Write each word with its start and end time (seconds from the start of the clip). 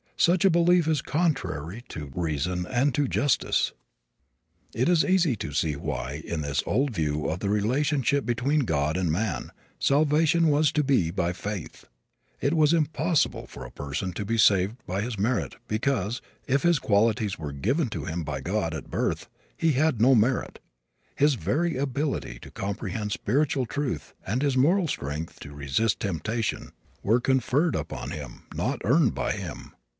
Such 0.17 0.45
a 0.45 0.51
belief 0.51 0.87
is 0.87 1.01
contrary 1.01 1.83
to 1.89 2.11
reason 2.15 2.67
and 2.67 2.93
to 2.93 3.07
justice. 3.07 3.71
It 4.73 4.87
is 4.87 5.03
easy 5.03 5.35
to 5.37 5.51
see 5.51 5.75
why, 5.75 6.21
in 6.25 6.41
this 6.41 6.61
old 6.67 6.91
view 6.91 7.27
of 7.27 7.39
the 7.39 7.49
relationship 7.49 8.23
between 8.23 8.61
God 8.61 8.97
and 8.97 9.11
man, 9.11 9.51
salvation 9.79 10.47
was 10.47 10.71
to 10.73 10.83
be 10.83 11.09
by 11.09 11.33
faith. 11.33 11.85
It 12.39 12.55
was 12.55 12.71
impossible 12.73 13.47
for 13.47 13.63
a 13.65 13.71
person 13.71 14.11
to 14.13 14.23
be 14.25 14.37
saved 14.37 14.77
by 14.85 15.01
his 15.01 15.17
merit 15.19 15.55
because, 15.67 16.21
if 16.47 16.63
his 16.63 16.77
qualities 16.79 17.39
were 17.39 17.51
given 17.51 17.87
to 17.89 18.05
him 18.05 18.23
by 18.23 18.41
God 18.41 18.75
at 18.75 18.91
birth, 18.91 19.27
he 19.57 19.73
had 19.73 20.01
no 20.01 20.13
merit. 20.13 20.59
His 21.15 21.33
very 21.33 21.77
ability 21.77 22.39
to 22.41 22.51
comprehend 22.51 23.11
spiritual 23.11 23.65
truth 23.65 24.13
and 24.25 24.43
his 24.43 24.57
moral 24.57 24.87
strength 24.87 25.39
to 25.41 25.53
resist 25.53 25.99
temptation, 25.99 26.71
were 27.01 27.19
conferred 27.21 27.75
upon 27.75 28.09
him, 28.11 28.43
not 28.53 28.81
earned 28.83 29.15
by 29.15 29.31
him. 29.33 29.73